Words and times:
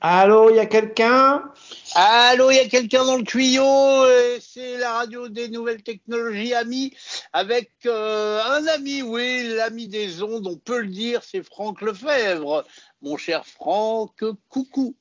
Allô, 0.00 0.48
il 0.50 0.56
y 0.56 0.60
a 0.60 0.66
quelqu'un? 0.66 1.52
Allô, 1.96 2.52
il 2.52 2.56
y 2.56 2.60
a 2.60 2.68
quelqu'un 2.68 3.04
dans 3.04 3.16
le 3.16 3.24
tuyau 3.24 4.06
C'est 4.40 4.78
la 4.78 4.92
radio 4.92 5.28
des 5.28 5.48
nouvelles 5.48 5.82
technologies, 5.82 6.54
amis, 6.54 6.94
avec 7.32 7.72
euh, 7.84 8.40
un 8.44 8.64
ami, 8.68 9.02
oui, 9.02 9.48
l'ami 9.56 9.88
des 9.88 10.22
ondes, 10.22 10.46
on 10.46 10.56
peut 10.56 10.82
le 10.82 10.86
dire, 10.86 11.24
c'est 11.24 11.42
Franck 11.42 11.80
Lefebvre. 11.80 12.64
Mon 13.02 13.16
cher 13.16 13.44
Franck, 13.44 14.22
coucou. 14.48 14.94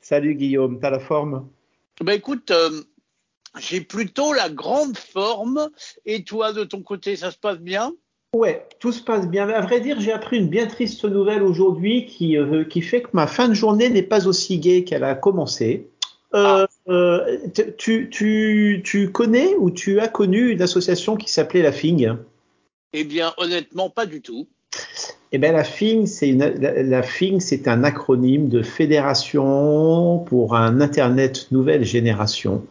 Salut 0.00 0.36
Guillaume, 0.36 0.78
t'as 0.78 0.90
la 0.90 1.00
forme? 1.00 1.48
Ben 2.00 2.12
écoute, 2.12 2.52
euh, 2.52 2.82
j'ai 3.58 3.80
plutôt 3.80 4.32
la 4.32 4.50
grande 4.50 4.96
forme. 4.96 5.68
Et 6.04 6.22
toi, 6.22 6.52
de 6.52 6.62
ton 6.62 6.82
côté, 6.82 7.16
ça 7.16 7.32
se 7.32 7.38
passe 7.38 7.58
bien? 7.58 7.92
Ouais, 8.34 8.68
tout 8.78 8.92
se 8.92 9.02
passe 9.02 9.26
bien. 9.26 9.48
À 9.48 9.60
vrai 9.62 9.80
dire, 9.80 10.00
j'ai 10.00 10.12
appris 10.12 10.36
une 10.38 10.48
bien 10.48 10.66
triste 10.66 11.04
nouvelle 11.04 11.42
aujourd'hui 11.42 12.04
qui, 12.04 12.36
euh, 12.36 12.64
qui 12.64 12.82
fait 12.82 13.02
que 13.02 13.08
ma 13.14 13.26
fin 13.26 13.48
de 13.48 13.54
journée 13.54 13.88
n'est 13.88 14.02
pas 14.02 14.26
aussi 14.26 14.58
gaie 14.58 14.84
qu'elle 14.84 15.04
a 15.04 15.14
commencé. 15.14 15.88
Euh, 16.34 16.66
ah. 16.66 16.90
euh, 16.90 17.38
tu, 17.78 18.10
tu, 18.10 18.82
tu 18.84 19.10
connais 19.12 19.54
ou 19.54 19.70
tu 19.70 19.98
as 19.98 20.08
connu 20.08 20.50
une 20.50 20.60
association 20.60 21.16
qui 21.16 21.30
s'appelait 21.32 21.62
la 21.62 21.72
FING 21.72 22.18
Eh 22.92 23.04
bien, 23.04 23.32
honnêtement, 23.38 23.88
pas 23.88 24.04
du 24.04 24.20
tout. 24.20 24.46
Eh 25.30 25.38
bien, 25.38 25.52
la 25.52 25.62
FING, 25.62 26.06
c'est 26.06 27.68
un 27.68 27.84
acronyme 27.84 28.48
de 28.48 28.62
Fédération 28.62 30.20
pour 30.20 30.56
un 30.56 30.80
Internet 30.80 31.48
nouvelle 31.50 31.84
génération. 31.84 32.64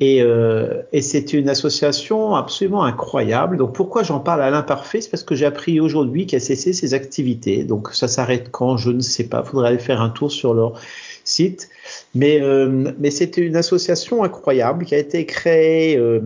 Et, 0.00 0.22
euh, 0.22 0.82
et 0.92 1.02
c'est 1.02 1.34
une 1.34 1.48
association 1.48 2.34
absolument 2.34 2.84
incroyable. 2.84 3.58
Donc 3.58 3.74
pourquoi 3.74 4.02
j'en 4.02 4.18
parle 4.18 4.42
à 4.42 4.50
l'imparfait? 4.50 5.02
C'est 5.02 5.10
parce 5.10 5.22
que 5.22 5.34
j'ai 5.34 5.46
appris 5.46 5.78
aujourd'hui 5.78 6.26
qu'elle 6.26 6.40
cessé 6.40 6.72
ses 6.72 6.94
activités. 6.94 7.64
Donc 7.64 7.90
ça 7.92 8.08
s'arrête 8.08 8.50
quand? 8.50 8.78
Je 8.78 8.90
ne 8.90 9.00
sais 9.00 9.24
pas. 9.24 9.42
Il 9.44 9.50
faudrait 9.50 9.68
aller 9.68 9.78
faire 9.78 10.00
un 10.00 10.08
tour 10.08 10.32
sur 10.32 10.54
leur 10.54 10.80
site. 11.24 11.68
Mais, 12.14 12.40
euh, 12.40 12.92
mais 12.98 13.10
c'était 13.10 13.42
une 13.42 13.56
association 13.56 14.24
incroyable 14.24 14.84
qui 14.86 14.94
a 14.94 14.98
été 14.98 15.26
créée 15.26 15.96
euh, 15.96 16.20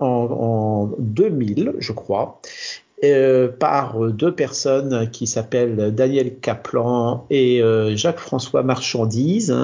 en, 0.00 0.06
en 0.06 0.86
2000, 0.98 1.74
je 1.78 1.92
crois. 1.92 2.40
Euh, 3.04 3.48
par 3.48 4.00
deux 4.00 4.34
personnes 4.34 5.10
qui 5.10 5.26
s'appellent 5.26 5.94
Daniel 5.94 6.38
Kaplan 6.38 7.26
et 7.28 7.60
euh, 7.60 7.94
Jacques-François 7.94 8.62
Marchandise 8.62 9.54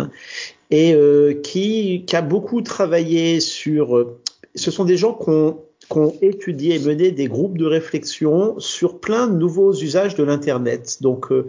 et 0.72 0.94
euh, 0.94 1.34
qui, 1.34 2.05
qui, 2.06 2.16
a 2.16 2.22
beaucoup 2.22 2.62
travaillé 2.62 3.41
sur. 3.41 3.97
Euh, 3.97 4.19
ce 4.55 4.70
sont 4.70 4.84
des 4.84 4.97
gens 4.97 5.14
qui 5.14 5.28
ont, 5.28 5.61
qui 5.91 5.98
ont, 5.98 6.14
étudié 6.22 6.77
et 6.77 6.78
mené 6.78 7.11
des 7.11 7.27
groupes 7.27 7.58
de 7.58 7.66
réflexion 7.66 8.58
sur 8.58 8.98
plein 8.98 9.27
de 9.27 9.36
nouveaux 9.36 9.74
usages 9.74 10.14
de 10.14 10.24
l'Internet. 10.24 10.98
Donc, 11.02 11.30
euh, 11.30 11.46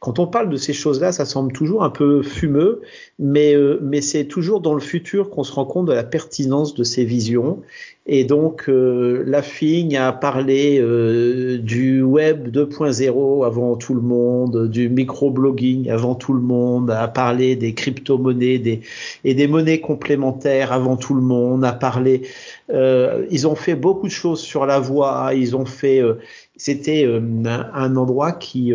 quand 0.00 0.18
on 0.18 0.26
parle 0.26 0.50
de 0.50 0.56
ces 0.56 0.72
choses-là, 0.72 1.12
ça 1.12 1.24
semble 1.24 1.52
toujours 1.52 1.84
un 1.84 1.90
peu 1.90 2.22
fumeux, 2.22 2.82
mais, 3.20 3.54
euh, 3.54 3.78
mais 3.80 4.00
c'est 4.00 4.24
toujours 4.24 4.60
dans 4.60 4.74
le 4.74 4.80
futur 4.80 5.30
qu'on 5.30 5.44
se 5.44 5.52
rend 5.52 5.64
compte 5.64 5.86
de 5.86 5.92
la 5.92 6.04
pertinence 6.04 6.74
de 6.74 6.82
ces 6.82 7.04
visions. 7.04 7.62
Et 8.06 8.24
donc, 8.24 8.68
euh, 8.68 9.24
la 9.26 9.40
FIG 9.40 9.96
a 9.96 10.12
parlé 10.12 10.78
euh, 10.78 11.56
du 11.56 12.02
web 12.02 12.48
2.0 12.48 13.46
avant 13.46 13.76
tout 13.76 13.94
le 13.94 14.02
monde, 14.02 14.68
du 14.68 14.90
microblogging 14.90 15.88
avant 15.88 16.14
tout 16.14 16.34
le 16.34 16.42
monde, 16.42 16.90
a 16.90 17.08
parlé 17.08 17.56
des 17.56 17.72
crypto-monnaies 17.72 18.58
des, 18.58 18.82
et 19.24 19.34
des 19.34 19.46
monnaies 19.46 19.80
complémentaires 19.80 20.70
avant 20.72 20.98
tout 20.98 21.14
le 21.14 21.22
monde, 21.22 21.64
a 21.64 21.72
parlé. 21.72 22.22
Euh, 22.70 23.26
ils 23.30 23.46
ont 23.46 23.54
fait 23.54 23.74
beaucoup 23.74 24.06
de 24.06 24.12
choses 24.12 24.40
sur 24.40 24.66
la 24.66 24.80
voie. 24.80 25.32
Ils 25.34 25.56
ont 25.56 25.66
fait. 25.66 26.02
Euh, 26.02 26.18
c'était 26.56 27.06
euh, 27.06 27.20
un 27.46 27.96
endroit 27.96 28.32
qui, 28.32 28.72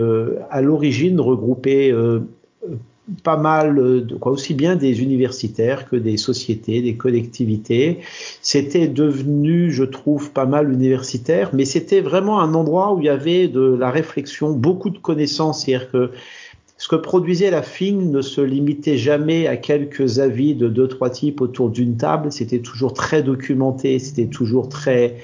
à 0.49 0.61
l'origine, 0.61 1.19
regroupait 1.21 1.93
pas 3.23 3.37
mal 3.37 4.05
de 4.05 4.15
quoi 4.15 4.31
aussi 4.31 4.53
bien 4.53 4.75
des 4.75 5.01
universitaires 5.01 5.87
que 5.89 5.95
des 5.95 6.17
sociétés, 6.17 6.81
des 6.81 6.95
collectivités. 6.95 7.99
C'était 8.41 8.87
devenu, 8.87 9.71
je 9.71 9.83
trouve, 9.83 10.31
pas 10.31 10.45
mal 10.45 10.71
universitaire, 10.71 11.51
mais 11.53 11.65
c'était 11.65 12.01
vraiment 12.01 12.41
un 12.41 12.53
endroit 12.53 12.93
où 12.93 12.99
il 12.99 13.05
y 13.05 13.09
avait 13.09 13.47
de 13.47 13.61
la 13.61 13.91
réflexion, 13.91 14.51
beaucoup 14.51 14.89
de 14.89 14.99
connaissances, 14.99 15.65
c'est-à-dire 15.65 15.91
que 15.91 16.11
ce 16.77 16.87
que 16.87 16.95
produisait 16.95 17.51
la 17.51 17.61
FING 17.61 18.09
ne 18.09 18.21
se 18.21 18.39
limitait 18.39 18.97
jamais 18.97 19.47
à 19.47 19.57
quelques 19.57 20.19
avis 20.19 20.55
de 20.55 20.69
deux, 20.69 20.87
trois 20.87 21.09
types 21.09 21.41
autour 21.41 21.69
d'une 21.69 21.97
table. 21.97 22.31
C'était 22.31 22.59
toujours 22.59 22.93
très 22.93 23.21
documenté, 23.21 23.99
c'était 23.99 24.27
toujours 24.27 24.69
très, 24.69 25.17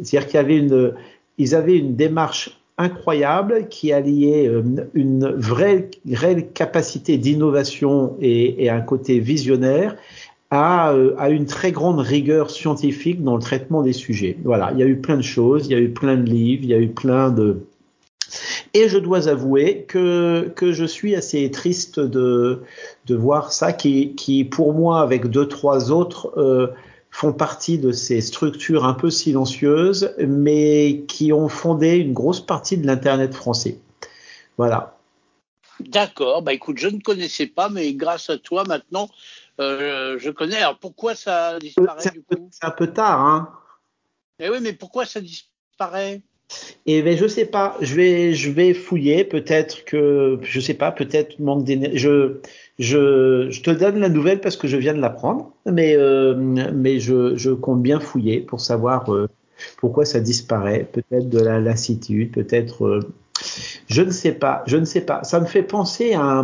c'est-à-dire 0.00 0.28
qu'il 0.28 0.36
y 0.36 0.38
avait 0.38 0.56
une, 0.56 0.92
ils 1.36 1.56
avaient 1.56 1.76
une 1.76 1.96
démarche 1.96 2.59
incroyable 2.80 3.68
qui 3.68 3.92
alliait 3.92 4.48
euh, 4.48 4.62
une 4.94 5.28
vraie, 5.28 5.90
réelle 6.10 6.50
capacité 6.52 7.18
d'innovation 7.18 8.16
et, 8.20 8.70
un 8.70 8.80
côté 8.80 9.20
visionnaire 9.20 9.96
à, 10.50 10.92
euh, 10.92 11.14
à, 11.18 11.28
une 11.28 11.44
très 11.44 11.72
grande 11.72 12.00
rigueur 12.00 12.50
scientifique 12.50 13.22
dans 13.22 13.36
le 13.36 13.42
traitement 13.42 13.82
des 13.82 13.92
sujets. 13.92 14.38
Voilà, 14.44 14.70
il 14.72 14.78
y 14.78 14.82
a 14.82 14.86
eu 14.86 14.96
plein 14.96 15.18
de 15.18 15.22
choses, 15.22 15.66
il 15.66 15.72
y 15.72 15.74
a 15.74 15.78
eu 15.78 15.90
plein 15.90 16.16
de 16.16 16.28
livres, 16.28 16.62
il 16.64 16.70
y 16.70 16.74
a 16.74 16.78
eu 16.78 16.88
plein 16.88 17.30
de... 17.30 17.66
Et 18.72 18.88
je 18.88 18.98
dois 18.98 19.28
avouer 19.28 19.84
que, 19.86 20.50
que 20.54 20.72
je 20.72 20.84
suis 20.84 21.14
assez 21.14 21.50
triste 21.50 22.00
de, 22.00 22.62
de 23.06 23.14
voir 23.14 23.52
ça, 23.52 23.72
qui, 23.72 24.14
qui 24.14 24.44
pour 24.44 24.72
moi, 24.72 25.00
avec 25.00 25.26
deux, 25.26 25.46
trois 25.46 25.92
autres, 25.92 26.32
euh, 26.38 26.68
font 27.20 27.34
partie 27.34 27.76
de 27.76 27.92
ces 27.92 28.22
structures 28.22 28.86
un 28.86 28.94
peu 28.94 29.10
silencieuses, 29.10 30.14
mais 30.26 31.04
qui 31.06 31.34
ont 31.34 31.50
fondé 31.50 31.96
une 31.96 32.14
grosse 32.14 32.40
partie 32.40 32.78
de 32.78 32.86
l'Internet 32.86 33.34
français. 33.34 33.78
Voilà. 34.56 34.96
D'accord, 35.80 36.40
bah 36.40 36.54
écoute, 36.54 36.78
je 36.78 36.88
ne 36.88 36.98
connaissais 36.98 37.46
pas, 37.46 37.68
mais 37.68 37.92
grâce 37.92 38.30
à 38.30 38.38
toi 38.38 38.64
maintenant, 38.64 39.10
euh, 39.60 40.18
je 40.18 40.30
connais. 40.30 40.56
Alors 40.56 40.78
pourquoi 40.78 41.14
ça 41.14 41.58
disparaît 41.58 42.10
du 42.10 42.22
coup? 42.22 42.48
C'est 42.52 42.64
un 42.64 42.70
peu 42.70 42.86
tard, 42.86 43.20
hein 43.20 43.52
Eh 44.38 44.48
oui, 44.48 44.56
mais 44.62 44.72
pourquoi 44.72 45.04
ça 45.04 45.20
disparaît? 45.20 46.22
Eh 46.86 47.02
ben 47.02 47.16
je 47.16 47.26
sais 47.26 47.44
pas, 47.44 47.76
je 47.80 48.50
vais 48.50 48.74
fouiller, 48.74 49.24
peut-être 49.24 49.84
que 49.84 50.38
je 50.42 50.60
sais 50.60 50.74
pas, 50.74 50.90
peut-être 50.90 51.38
manque 51.38 51.64
d'énergie. 51.64 51.98
Je, 52.78 53.48
je 53.50 53.60
te 53.62 53.70
donne 53.70 53.98
la 54.00 54.08
nouvelle 54.08 54.40
parce 54.40 54.56
que 54.56 54.66
je 54.66 54.76
viens 54.76 54.94
de 54.94 55.00
l'apprendre, 55.00 55.52
mais 55.66 55.94
euh, 55.96 56.34
mais 56.74 56.98
je 56.98 57.36
je 57.36 57.50
compte 57.50 57.82
bien 57.82 58.00
fouiller 58.00 58.40
pour 58.40 58.60
savoir 58.60 59.12
euh, 59.12 59.28
pourquoi 59.78 60.04
ça 60.04 60.20
disparaît, 60.20 60.88
peut-être 60.90 61.28
de 61.28 61.40
la 61.40 61.60
lassitude, 61.60 62.32
peut-être 62.32 62.86
euh, 62.86 63.00
je 63.88 64.02
ne 64.02 64.10
sais 64.10 64.32
pas, 64.32 64.62
je 64.66 64.76
ne 64.76 64.84
sais 64.84 65.00
pas. 65.02 65.22
Ça 65.24 65.40
me 65.40 65.46
fait 65.46 65.62
penser 65.62 66.14
à, 66.14 66.42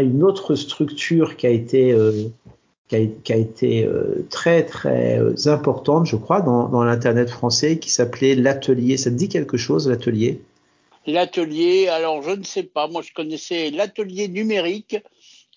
une 0.00 0.22
autre 0.22 0.54
structure 0.54 1.36
qui 1.36 1.46
a 1.46 1.50
été 1.50 1.94
qui 2.90 3.32
a, 3.32 3.36
été 3.36 3.84
euh, 3.84 4.26
très 4.30 4.64
très 4.64 5.18
euh, 5.18 5.34
importante, 5.46 6.06
je 6.06 6.16
crois, 6.16 6.40
dans, 6.40 6.82
l'internet 6.82 7.30
français, 7.30 7.78
qui 7.78 7.88
s'appelait 7.88 8.34
l'atelier. 8.34 8.96
Ça 8.96 9.10
te 9.10 9.14
dit 9.14 9.28
quelque 9.28 9.56
chose, 9.56 9.88
l'atelier? 9.88 10.40
L'atelier, 11.06 11.86
alors 11.88 12.22
je 12.22 12.30
ne 12.30 12.42
sais 12.42 12.64
pas. 12.64 12.88
Moi, 12.88 13.02
je 13.02 13.12
connaissais 13.12 13.70
l'atelier 13.70 14.26
numérique, 14.26 14.96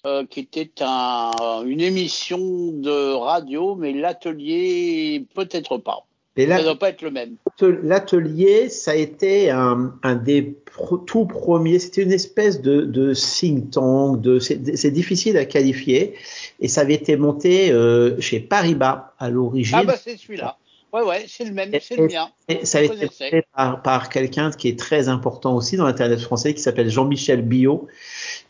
euh, 0.06 0.26
qui 0.30 0.42
était 0.42 0.72
un, 0.82 1.64
une 1.66 1.82
émission 1.82 2.38
de 2.40 3.14
radio, 3.14 3.76
mais 3.76 3.94
l'atelier 3.94 5.26
peut-être 5.34 5.78
pas. 5.78 6.06
Et 6.36 6.48
ça 6.48 6.58
ne 6.58 6.64
doit 6.64 6.80
pas 6.80 6.90
être 6.90 7.04
le 7.04 7.12
même. 7.12 7.36
L'atelier, 7.62 8.70
ça 8.70 8.92
a 8.92 8.96
été 8.96 9.52
un, 9.52 9.94
un 10.02 10.16
des 10.16 10.58
tout 11.06 11.26
premiers. 11.26 11.78
C'était 11.78 12.02
une 12.02 12.12
espèce 12.12 12.62
de, 12.62 12.82
de 12.82 13.14
think 13.14 13.70
tank. 13.72 14.20
De, 14.20 14.40
c'est 14.40 14.92
difficile 14.92 15.38
à 15.38 15.46
qualifier. 15.46 16.16
Et 16.60 16.68
ça 16.68 16.82
avait 16.82 16.96
été 16.96 17.18
monté 17.18 17.72
euh, 17.72 18.20
chez 18.20 18.40
Paribas 18.40 19.14
à 19.20 19.30
l'origine. 19.30 19.78
Ah 19.80 19.84
bah 19.84 19.96
c'est 19.96 20.18
celui-là. 20.18 20.58
Ouais, 20.94 21.02
ouais, 21.02 21.26
c'est 21.28 21.46
le 21.46 21.54
même, 21.54 21.72
c'est 21.82 21.96
le 21.96 22.08
mien. 22.08 22.30
Et 22.48 22.66
ça 22.66 22.78
a 22.78 22.82
été 22.84 23.08
fait 23.08 23.44
par, 23.56 23.82
par 23.82 24.10
quelqu'un 24.10 24.52
qui 24.52 24.68
est 24.68 24.78
très 24.78 25.10
important 25.10 25.56
aussi 25.56 25.76
dans 25.76 25.86
l'Internet 25.86 26.20
français, 26.20 26.54
qui 26.54 26.62
s'appelle 26.62 26.90
Jean-Michel 26.90 27.42
Billot, 27.42 27.88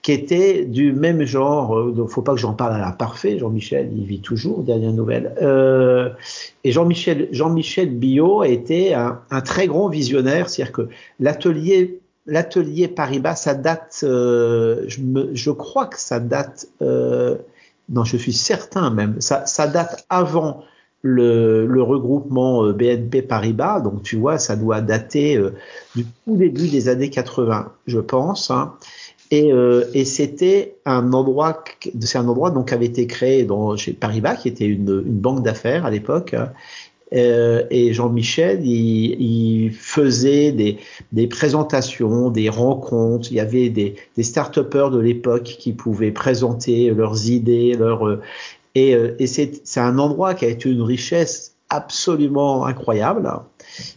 qui 0.01 0.11
était 0.11 0.65
du 0.65 0.91
même 0.91 1.23
genre. 1.23 1.77
Euh, 1.77 1.91
donc, 1.93 2.09
faut 2.09 2.21
pas 2.21 2.33
que 2.33 2.39
j'en 2.39 2.53
parle 2.53 2.73
à 2.73 2.79
la 2.79 2.91
parfait. 2.91 3.39
Jean-Michel, 3.39 3.89
il 3.95 4.06
vit 4.06 4.19
toujours, 4.19 4.63
dernière 4.63 4.91
nouvelle. 4.91 5.33
Euh, 5.41 6.09
et 6.65 6.73
Jean-Michel, 6.73 7.29
Jean-Michel 7.31 7.89
Billot 7.89 8.41
a 8.41 8.50
été 8.50 8.94
un, 8.94 9.21
un 9.31 9.41
très 9.41 9.68
grand 9.68 9.88
visionnaire, 9.88 10.50
c'est-à-dire 10.50 10.73
que 10.73 10.89
l'atelier 11.21 12.01
l'atelier 12.25 12.88
Paribas, 12.88 13.35
ça 13.35 13.53
date, 13.53 14.00
euh, 14.03 14.83
je, 14.88 15.01
me, 15.01 15.29
je 15.33 15.51
crois 15.51 15.88
que 15.88 16.00
ça 16.00 16.19
date, 16.19 16.68
euh, 16.81 17.38
non, 17.89 18.03
je 18.03 18.18
suis 18.18 18.33
certain 18.33 18.89
même, 18.89 19.19
ça, 19.19 19.45
ça 19.45 19.68
date 19.68 20.06
avant 20.09 20.63
le, 21.03 21.83
regroupement 21.83 22.71
BNP 22.71 23.21
Paribas, 23.21 23.81
donc 23.81 24.01
tu 24.01 24.15
vois, 24.15 24.39
ça 24.39 24.55
doit 24.55 24.81
dater 24.81 25.38
euh, 25.38 25.53
du 25.95 26.05
tout 26.05 26.38
début 26.38 26.69
des 26.69 26.88
années 26.89 27.09
80, 27.09 27.71
je 27.85 28.00
pense. 28.00 28.50
Hein. 28.50 28.73
Et, 29.29 29.51
euh, 29.51 29.83
et 29.94 30.05
c'était 30.05 30.77
un 30.85 31.11
endroit, 31.13 31.63
c'est 32.00 32.17
un 32.17 32.27
endroit 32.27 32.51
donc 32.51 32.69
qui 32.69 32.73
avait 32.73 32.85
été 32.85 33.05
créé 33.05 33.44
dans, 33.44 33.75
chez 33.75 33.94
Paribas, 33.94 34.35
qui 34.35 34.47
était 34.47 34.65
une, 34.65 35.01
banque 35.01 35.44
d'affaires 35.44 35.85
à 35.85 35.91
l'époque, 35.91 36.35
Euh, 37.15 37.63
et 37.69 37.94
Jean-Michel, 37.94 38.65
il, 38.65 39.71
faisait 39.71 40.51
des, 40.51 40.79
des, 41.11 41.27
présentations, 41.27 42.31
des 42.31 42.49
rencontres. 42.49 43.27
Il 43.31 43.35
y 43.35 43.39
avait 43.39 43.69
des, 43.69 43.95
des 44.17 44.23
start-upers 44.23 44.89
de 44.89 44.99
l'époque 44.99 45.44
qui 45.44 45.73
pouvaient 45.73 46.11
présenter 46.11 46.89
leurs 46.89 47.29
idées, 47.29 47.75
leurs 47.77 48.19
et, 48.75 48.91
et 49.19 49.27
c'est 49.27 49.79
un 49.79 49.99
endroit 49.99 50.33
qui 50.33 50.45
a 50.45 50.47
été 50.47 50.69
une 50.69 50.81
richesse 50.81 51.55
absolument 51.69 52.65
incroyable. 52.65 53.31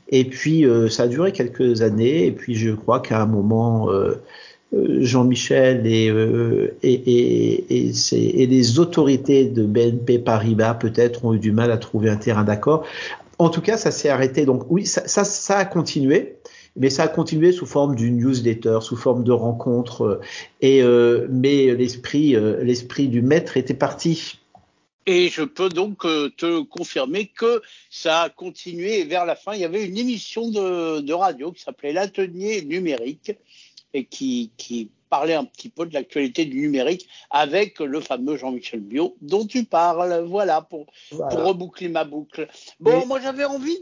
Et 0.09 0.25
puis 0.25 0.65
ça 0.91 1.05
a 1.05 1.07
duré 1.09 1.33
quelques 1.33 1.83
années. 1.83 2.27
Et 2.27 2.33
puis 2.33 2.55
je 2.55 2.73
crois 2.73 3.01
qu'à 3.01 3.23
un 3.23 3.27
moment 3.27 3.89
euh, 4.75 4.99
Jean-Michel 5.01 5.87
et, 5.87 6.11
euh, 6.11 6.77
et, 6.83 6.93
et, 6.93 7.93
et, 8.13 8.47
les 8.47 8.79
autorités 8.81 9.45
de 9.45 9.65
BNP 9.65 10.19
Paribas 10.19 10.75
peut-être 10.75 11.25
ont 11.25 11.35
eu 11.35 11.39
du 11.39 11.53
mal 11.53 11.71
à 11.71 11.79
trouver 11.79 12.11
un 12.11 12.17
terrain 12.17 12.43
d'accord. 12.43 12.85
En 13.39 13.49
tout 13.49 13.61
cas, 13.61 13.77
ça 13.77 13.93
s'est 13.93 14.09
arrêté. 14.09 14.45
Donc 14.45 14.65
oui, 14.69 14.85
ça, 14.85 15.07
ça, 15.07 15.23
ça, 15.25 15.59
a 15.59 15.65
continué, 15.65 16.37
mais 16.75 16.91
ça 16.91 17.05
a 17.05 17.09
continué 17.09 17.53
sous 17.53 17.67
forme 17.67 17.95
d'une 17.95 18.17
newsletter, 18.17 18.79
sous 18.81 18.97
forme 18.97 19.23
de 19.23 19.33
rencontres. 19.33 20.21
Et 20.63 20.83
euh, 20.83 21.29
mais 21.31 21.75
l'esprit, 21.75 22.37
l'esprit 22.61 23.07
du 23.07 23.23
maître 23.23 23.57
était 23.57 23.75
parti. 23.75 24.41
Et 25.07 25.29
je 25.29 25.43
peux 25.43 25.69
donc 25.69 26.01
te 26.01 26.63
confirmer 26.63 27.29
que 27.29 27.63
ça 27.91 28.23
a 28.23 28.29
continué. 28.29 29.01
Et 29.01 29.05
vers 29.05 29.25
la 29.25 29.37
fin, 29.37 29.55
il 29.55 29.61
y 29.61 29.65
avait 29.65 29.85
une 29.85 29.97
émission 29.97 30.51
de, 30.51 31.01
de 31.01 31.13
radio 31.13 31.53
qui 31.53 31.63
s'appelait 31.63 31.93
l'Atelier 31.93 32.63
numérique 32.65 33.33
et 33.95 34.05
qui, 34.05 34.51
qui 34.57 34.91
parlait 35.09 35.35
un 35.35 35.45
petit 35.45 35.69
peu 35.69 35.87
de 35.87 35.95
l'actualité 35.95 36.45
du 36.45 36.61
numérique 36.61 37.09
avec 37.31 37.79
le 37.79 38.01
fameux 38.01 38.37
Jean-Michel 38.37 38.81
Bio 38.81 39.17
dont 39.21 39.47
tu 39.47 39.65
parles. 39.65 40.25
Voilà 40.27 40.63
pour, 40.63 40.87
voilà. 41.11 41.35
pour 41.35 41.45
reboucler 41.47 41.89
ma 41.89 42.05
boucle. 42.05 42.49
Bon, 42.81 42.99
Mais... 42.99 43.07
moi 43.07 43.21
j'avais 43.21 43.45
envie 43.45 43.79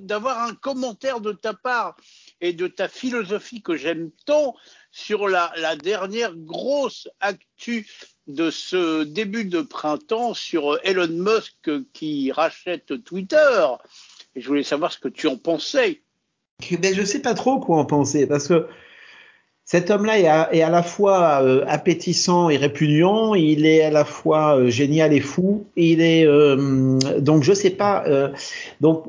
d'avoir 0.00 0.42
un 0.42 0.54
commentaire 0.54 1.20
de 1.20 1.32
ta 1.32 1.54
part 1.54 1.96
et 2.40 2.52
de 2.52 2.66
ta 2.66 2.88
philosophie 2.88 3.62
que 3.62 3.76
j'aime 3.76 4.10
tant 4.26 4.54
sur 4.90 5.28
la, 5.28 5.52
la 5.56 5.76
dernière 5.76 6.34
grosse 6.34 7.08
actu 7.20 7.86
de 8.34 8.50
ce 8.50 9.04
début 9.04 9.44
de 9.44 9.60
printemps 9.60 10.34
sur 10.34 10.78
Elon 10.84 11.08
Musk 11.08 11.70
qui 11.92 12.32
rachète 12.32 13.04
Twitter. 13.04 13.66
Et 14.34 14.40
je 14.40 14.48
voulais 14.48 14.62
savoir 14.62 14.92
ce 14.92 14.98
que 14.98 15.08
tu 15.08 15.26
en 15.26 15.36
pensais. 15.36 16.02
Ben, 16.80 16.94
je 16.94 17.02
sais 17.04 17.22
pas 17.22 17.34
trop 17.34 17.58
quoi 17.58 17.78
en 17.78 17.86
penser 17.86 18.26
parce 18.26 18.46
que 18.46 18.66
cet 19.64 19.90
homme-là 19.90 20.18
est, 20.52 20.62
à 20.62 20.68
la 20.68 20.82
fois 20.82 21.44
euh, 21.44 21.64
appétissant 21.68 22.50
et 22.50 22.56
répugnant, 22.56 23.36
il 23.36 23.66
est 23.66 23.82
à 23.82 23.90
la 23.90 24.04
fois 24.04 24.58
euh, 24.58 24.68
génial 24.68 25.12
et 25.12 25.20
fou. 25.20 25.68
Il 25.76 26.00
est 26.00 26.26
euh, 26.26 26.98
donc 27.20 27.44
je 27.44 27.52
sais 27.52 27.70
pas. 27.70 28.02
Euh, 28.08 28.30
donc 28.80 29.04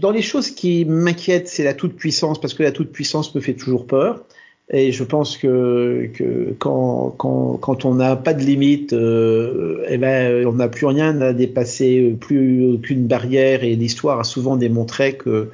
dans 0.00 0.12
les 0.12 0.22
choses 0.22 0.52
qui 0.52 0.84
m'inquiètent, 0.84 1.48
c'est 1.48 1.64
la 1.64 1.74
toute 1.74 1.96
puissance 1.96 2.40
parce 2.40 2.54
que 2.54 2.62
la 2.62 2.70
toute 2.70 2.92
puissance 2.92 3.34
me 3.34 3.40
fait 3.40 3.54
toujours 3.54 3.88
peur. 3.88 4.24
Et 4.70 4.92
je 4.92 5.02
pense 5.02 5.38
que, 5.38 6.10
que 6.12 6.54
quand, 6.58 7.14
quand, 7.16 7.56
quand 7.56 7.86
on 7.86 7.94
n'a 7.94 8.16
pas 8.16 8.34
de 8.34 8.42
limite, 8.42 8.92
euh, 8.92 9.82
eh 9.88 9.96
ben, 9.96 10.46
on 10.46 10.52
n'a 10.52 10.68
plus 10.68 10.84
rien 10.84 11.18
à 11.22 11.32
dépasser, 11.32 12.14
plus 12.20 12.74
aucune 12.74 13.06
barrière. 13.06 13.64
Et 13.64 13.76
l'histoire 13.76 14.20
a 14.20 14.24
souvent 14.24 14.56
démontré 14.56 15.14
que, 15.14 15.48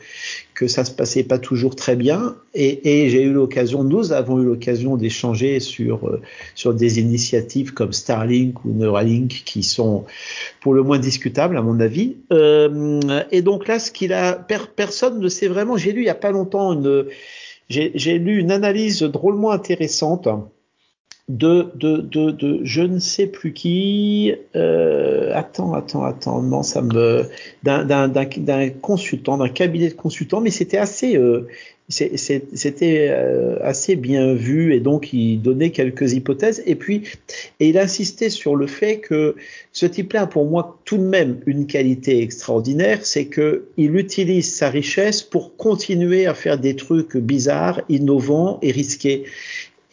que 0.54 0.66
ça 0.66 0.84
se 0.84 0.90
passait 0.90 1.22
pas 1.22 1.38
toujours 1.38 1.76
très 1.76 1.94
bien. 1.94 2.34
Et, 2.54 3.04
et 3.04 3.08
j'ai 3.08 3.22
eu 3.22 3.32
l'occasion, 3.32 3.84
nous 3.84 4.10
avons 4.10 4.40
eu 4.40 4.46
l'occasion 4.46 4.96
d'échanger 4.96 5.60
sur, 5.60 6.18
sur 6.56 6.74
des 6.74 6.98
initiatives 6.98 7.72
comme 7.72 7.92
Starlink 7.92 8.64
ou 8.64 8.70
Neuralink 8.72 9.42
qui 9.44 9.62
sont 9.62 10.06
pour 10.60 10.74
le 10.74 10.82
moins 10.82 10.98
discutables 10.98 11.56
à 11.56 11.62
mon 11.62 11.78
avis. 11.78 12.16
Euh, 12.32 13.00
et 13.30 13.42
donc 13.42 13.68
là, 13.68 13.78
ce 13.78 13.92
qu'il 13.92 14.12
a, 14.12 14.32
per, 14.32 14.66
personne 14.74 15.20
ne 15.20 15.28
sait 15.28 15.46
vraiment. 15.46 15.76
J'ai 15.76 15.92
lu 15.92 16.00
il 16.00 16.06
y 16.06 16.10
a 16.10 16.16
pas 16.16 16.32
longtemps 16.32 16.72
une 16.72 17.04
j'ai 17.68 18.18
lu 18.18 18.38
une 18.38 18.50
analyse 18.50 19.02
drôlement 19.02 19.50
intéressante 19.50 20.28
de, 21.28 21.70
de, 21.74 21.98
de, 21.98 22.30
de 22.30 22.60
je 22.64 22.82
ne 22.82 22.98
sais 22.98 23.26
plus 23.26 23.52
qui. 23.52 24.34
Euh, 24.56 25.30
attends, 25.34 25.72
attends, 25.72 26.04
attends. 26.04 26.42
Non, 26.42 26.62
ça 26.62 26.82
me 26.82 27.28
d'un 27.62 28.70
consultant, 28.70 29.38
d'un 29.38 29.48
cabinet 29.48 29.88
de 29.88 29.94
consultants, 29.94 30.40
mais 30.40 30.50
c'était 30.50 30.78
assez. 30.78 31.16
Euh, 31.16 31.48
c'était 31.90 33.08
euh, 33.10 33.58
assez 33.60 33.94
bien 33.94 34.32
vu 34.32 34.72
et 34.74 34.80
donc 34.80 35.12
il 35.12 35.42
donnait 35.42 35.68
quelques 35.68 36.14
hypothèses 36.14 36.62
et 36.64 36.76
puis 36.76 37.02
et 37.60 37.68
il 37.68 37.76
insistait 37.76 38.30
sur 38.30 38.56
le 38.56 38.66
fait 38.66 39.00
que 39.00 39.36
ce 39.72 39.84
type-là 39.84 40.22
a 40.22 40.26
pour 40.26 40.46
moi 40.46 40.80
tout 40.86 40.96
de 40.96 41.02
même 41.02 41.40
une 41.44 41.66
qualité 41.66 42.22
extraordinaire, 42.22 43.04
c'est 43.04 43.26
que 43.26 43.66
il 43.76 43.96
utilise 43.96 44.54
sa 44.54 44.70
richesse 44.70 45.22
pour 45.22 45.58
continuer 45.58 46.24
à 46.24 46.32
faire 46.32 46.58
des 46.58 46.74
trucs 46.74 47.18
bizarres, 47.18 47.82
innovants 47.90 48.58
et 48.62 48.70
risqués. 48.70 49.24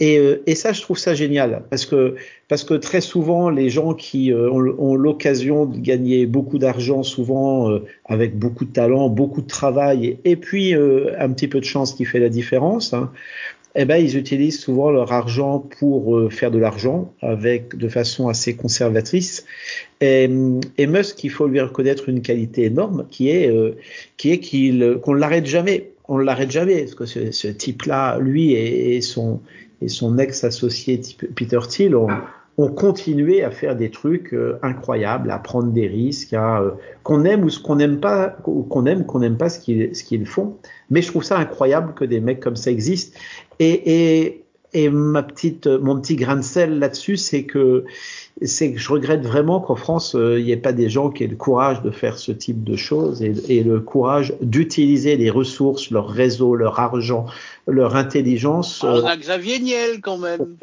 Et, 0.01 0.17
euh, 0.17 0.41
et, 0.47 0.55
ça, 0.55 0.73
je 0.73 0.81
trouve 0.81 0.97
ça 0.97 1.13
génial 1.13 1.61
parce 1.69 1.85
que 1.85 2.15
parce 2.47 2.63
que 2.63 2.73
très 2.73 3.01
souvent, 3.01 3.51
les 3.51 3.69
gens 3.69 3.93
qui 3.93 4.33
euh, 4.33 4.49
ont, 4.49 4.95
l'occasion 4.95 5.67
de 5.67 5.77
gagner 5.77 6.25
beaucoup 6.25 6.57
d'argent, 6.57 7.03
souvent 7.03 7.69
euh, 7.69 7.85
avec 8.05 8.37
beaucoup 8.37 8.65
de 8.65 8.73
talent, 8.73 9.09
beaucoup 9.09 9.43
de 9.43 9.47
travail, 9.47 10.17
et, 10.25 10.35
puis 10.35 10.73
un 10.73 11.31
petit 11.31 11.47
peu 11.47 11.59
de 11.59 11.65
chance 11.65 11.93
qui 11.93 12.05
fait 12.05 12.19
la 12.19 12.29
différence. 12.29 12.93
Hein, 12.93 13.11
eh 13.75 13.85
ben, 13.85 13.97
ils 13.97 14.17
utilisent 14.17 14.59
souvent 14.59 14.89
leur 14.89 15.13
argent 15.13 15.59
pour 15.79 16.29
faire 16.29 16.51
de 16.51 16.57
l'argent 16.57 17.13
avec 17.21 17.77
de 17.77 17.87
façon 17.87 18.27
assez 18.27 18.55
conservatrice. 18.55 19.45
Et, 20.01 20.27
Musk, 20.27 21.23
il 21.23 21.29
faut 21.29 21.47
lui 21.47 21.61
reconnaître 21.61 22.09
une 22.09 22.21
qualité 22.21 22.65
énorme 22.65 23.05
qui 23.11 23.29
est 23.29 23.53
qui 24.17 24.31
est 24.31 24.39
qu'il 24.39 24.97
qu'on 25.03 25.13
l'arrête 25.13 25.45
jamais. 25.45 25.91
On 26.09 26.17
l'arrête 26.17 26.51
jamais 26.51 26.79
parce 26.79 26.95
que 26.95 27.05
ce, 27.05 27.31
ce 27.31 27.47
type-là, 27.47 28.19
lui 28.19 28.51
et, 28.51 28.97
et 28.97 29.01
son 29.01 29.39
et 29.81 29.87
son 29.87 30.17
ex-associé 30.17 31.01
Peter 31.35 31.59
Thiel 31.67 31.95
ont, 31.95 32.07
ont, 32.57 32.69
continué 32.69 33.43
à 33.43 33.51
faire 33.51 33.75
des 33.75 33.89
trucs 33.89 34.33
euh, 34.33 34.59
incroyables, 34.61 35.31
à 35.31 35.39
prendre 35.39 35.71
des 35.71 35.87
risques, 35.87 36.33
euh, 36.33 36.71
qu'on 37.03 37.25
aime 37.25 37.43
ou 37.43 37.49
ce 37.49 37.59
qu'on 37.59 37.75
n'aime 37.75 37.99
pas, 37.99 38.37
ou 38.45 38.63
qu'on 38.63 38.85
aime 38.85 39.05
qu'on 39.05 39.19
n'aime 39.19 39.37
pas 39.37 39.49
ce 39.49 39.59
qu'ils 39.59 39.95
ce 39.95 40.03
qu'ils 40.03 40.25
font. 40.25 40.57
Mais 40.89 41.01
je 41.01 41.09
trouve 41.09 41.23
ça 41.23 41.37
incroyable 41.37 41.93
que 41.93 42.05
des 42.05 42.19
mecs 42.19 42.39
comme 42.39 42.55
ça 42.55 42.71
existent. 42.71 43.17
Et, 43.59 44.19
et, 44.19 44.45
et 44.73 44.89
ma 44.89 45.23
petite, 45.23 45.67
mon 45.67 45.99
petit 45.99 46.15
grain 46.15 46.37
de 46.37 46.41
sel 46.41 46.79
là-dessus, 46.79 47.17
c'est 47.17 47.43
que 47.43 47.85
c'est 48.41 48.73
que 48.73 48.79
je 48.79 48.91
regrette 48.91 49.21
vraiment 49.21 49.59
qu'en 49.59 49.75
France, 49.75 50.15
euh, 50.15 50.39
il 50.39 50.45
n'y 50.45 50.51
ait 50.51 50.57
pas 50.57 50.73
des 50.73 50.89
gens 50.89 51.09
qui 51.09 51.23
aient 51.23 51.27
le 51.27 51.35
courage 51.35 51.81
de 51.81 51.91
faire 51.91 52.17
ce 52.17 52.31
type 52.31 52.63
de 52.63 52.75
choses 52.75 53.21
et, 53.21 53.33
et 53.49 53.63
le 53.63 53.79
courage 53.81 54.33
d'utiliser 54.41 55.17
les 55.17 55.29
ressources, 55.29 55.91
leur 55.91 56.09
réseau, 56.09 56.55
leur 56.55 56.79
argent, 56.79 57.25
leur 57.67 57.95
intelligence. 57.95 58.83
Euh, 58.83 59.01
on 59.01 59.05
a 59.05 59.17
Xavier 59.17 59.59
Niel 59.59 60.01
quand 60.01 60.17
même. 60.17 60.57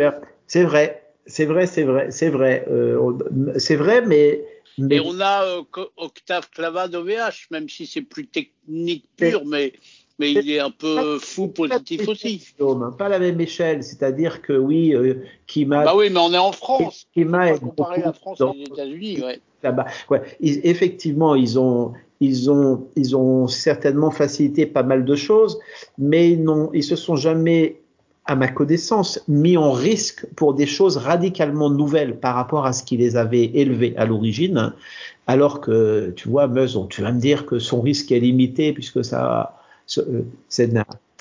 C'est 0.47 0.65
vrai, 0.65 1.03
c'est 1.27 1.45
vrai, 1.45 1.67
c'est 1.67 1.85
vrai, 1.85 2.11
c'est 2.11 2.31
vrai, 2.31 2.65
euh, 2.71 3.13
c'est 3.59 3.77
vrai, 3.77 4.01
mais, 4.05 4.43
mais. 4.79 4.97
Et 4.97 5.01
on 5.01 5.21
a 5.21 5.45
euh, 5.45 5.63
Octave 5.97 6.49
Clavat 6.51 6.89
d'OVH, 6.89 7.49
même 7.51 7.69
si 7.69 7.87
c'est 7.87 8.03
plus 8.03 8.27
technique 8.27 9.05
pur, 9.17 9.45
mais 9.45 9.75
mais 10.19 10.33
il 10.33 10.51
est 10.51 10.59
un 10.59 10.71
peu 10.71 11.19
fou 11.19 11.49
positif 11.49 12.09
aussi. 12.09 12.55
Pas 12.99 13.09
la 13.09 13.19
même 13.19 13.41
échelle, 13.41 13.83
c'est-à-dire 13.83 14.43
que 14.43 14.53
oui, 14.53 14.95
euh, 14.95 15.23
Kima. 15.47 15.85
Bah 15.85 15.95
oui, 15.97 16.11
mais 16.11 16.21
on 16.21 16.33
est 16.33 16.39
en 16.39 16.53
France. 16.53 17.07
Kima 17.15 17.53
est 17.53 17.61
comparer 17.61 18.01
la 18.01 18.13
France 18.13 18.41
et 18.41 18.59
les 18.59 18.65
États-Unis, 18.65 19.23
ouais. 19.23 19.41
Là-bas, 19.63 19.87
ouais. 20.11 20.23
Ils, 20.41 20.61
effectivement, 20.65 21.35
ils 21.35 21.59
ont, 21.59 21.93
ils 22.21 22.51
ont, 22.51 22.87
ils 22.97 23.17
ont 23.17 23.49
certainement 23.49 24.11
facilité 24.11 24.67
pas 24.67 24.83
mal 24.83 25.05
de 25.05 25.17
choses, 25.17 25.59
mais 25.99 26.31
ils 26.31 26.43
n'ont, 26.43 26.71
ils 26.73 26.85
se 26.85 26.97
sont 26.97 27.17
jamais, 27.17 27.81
à 28.25 28.37
ma 28.37 28.49
connaissance, 28.49 29.21
mis 29.27 29.57
en 29.57 29.73
risque 29.73 30.27
pour 30.37 30.55
des 30.55 30.67
choses 30.67 30.97
radicalement 30.97 31.71
nouvelles 31.71 32.19
par 32.21 32.35
rapport 32.35 32.67
à 32.67 32.73
ce 32.73 32.85
qui 32.85 32.97
les 32.97 33.17
avait 33.17 33.51
élevés 33.55 33.95
à 33.97 34.07
l'origine. 34.07 34.73
Alors 35.27 35.61
que, 35.61 36.13
tu 36.17 36.29
vois, 36.29 36.47
Meuse, 36.47 36.79
tu 36.89 37.03
vas 37.03 37.13
me 37.13 37.21
dire 37.21 37.47
que 37.47 37.59
son 37.59 37.81
risque 37.81 38.13
est 38.13 38.21
limité 38.21 38.73
puisque 38.73 39.05
ça 39.05 39.58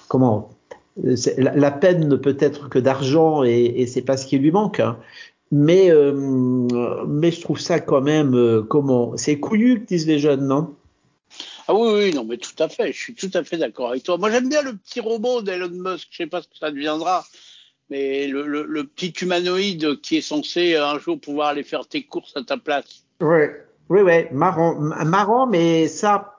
comment 0.07 0.49
la, 1.03 1.55
la, 1.55 1.71
peine 1.71 2.07
ne 2.07 2.15
peut 2.15 2.37
être 2.39 2.69
que 2.69 2.79
d'argent 2.79 3.43
et, 3.43 3.65
et 3.77 3.87
c'est 3.87 4.01
pas 4.01 4.17
ce 4.17 4.25
qui 4.25 4.37
lui 4.39 4.51
manque. 4.51 4.79
Hein. 4.79 4.97
Mais 5.51 5.89
euh, 5.91 6.11
mais 7.07 7.31
je 7.31 7.39
trouve 7.41 7.59
ça 7.59 7.79
quand 7.79 8.01
même 8.01 8.35
euh, 8.35 8.63
comment 8.63 9.15
c'est 9.15 9.39
couillu 9.39 9.81
que 9.81 9.85
disent 9.85 10.07
les 10.07 10.19
jeunes, 10.19 10.45
non? 10.45 10.75
Ah 11.69 11.75
oui 11.75 11.89
oui 11.93 12.13
non 12.13 12.25
mais 12.25 12.37
tout 12.37 12.55
à 12.59 12.67
fait, 12.67 12.91
je 12.91 12.97
suis 12.97 13.15
tout 13.15 13.31
à 13.33 13.43
fait 13.43 13.57
d'accord 13.57 13.89
avec 13.91 14.03
toi. 14.03 14.17
Moi 14.17 14.29
j'aime 14.29 14.49
bien 14.49 14.61
le 14.61 14.75
petit 14.75 14.99
robot 14.99 15.41
d'Elon 15.41 15.69
Musk, 15.69 16.07
je 16.11 16.17
sais 16.17 16.27
pas 16.27 16.41
ce 16.41 16.47
que 16.47 16.57
ça 16.57 16.71
deviendra, 16.71 17.25
mais 17.89 18.27
le, 18.27 18.45
le, 18.45 18.63
le, 18.63 18.83
petit 18.83 19.13
humanoïde 19.21 20.01
qui 20.01 20.17
est 20.17 20.21
censé 20.21 20.75
un 20.75 20.99
jour 20.99 21.19
pouvoir 21.19 21.49
aller 21.49 21.63
faire 21.63 21.87
tes 21.87 22.03
courses 22.03 22.35
à 22.35 22.43
ta 22.43 22.57
place. 22.57 23.05
Oui 23.21 23.45
oui 23.89 24.01
ouais 24.01 24.29
marrant 24.33 24.75
marrant 24.79 25.47
mais 25.47 25.87
ça 25.87 26.36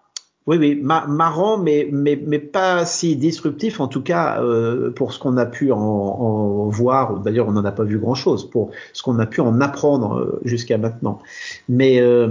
Oui, 0.48 0.56
oui, 0.56 0.80
marrant, 0.82 1.58
mais, 1.58 1.90
mais, 1.92 2.18
mais 2.26 2.38
pas 2.38 2.86
si 2.86 3.16
disruptif, 3.16 3.80
en 3.80 3.86
tout 3.86 4.00
cas 4.00 4.42
euh, 4.42 4.90
pour 4.90 5.12
ce 5.12 5.18
qu'on 5.18 5.36
a 5.36 5.44
pu 5.44 5.72
en, 5.72 5.78
en 5.78 6.68
voir. 6.70 7.20
D'ailleurs, 7.20 7.48
on 7.48 7.52
n'en 7.52 7.66
a 7.66 7.70
pas 7.70 7.84
vu 7.84 7.98
grand-chose 7.98 8.48
pour 8.48 8.70
ce 8.94 9.02
qu'on 9.02 9.18
a 9.18 9.26
pu 9.26 9.42
en 9.42 9.60
apprendre 9.60 10.14
euh, 10.14 10.40
jusqu'à 10.46 10.78
maintenant. 10.78 11.18
Mais, 11.68 12.00
euh, 12.00 12.28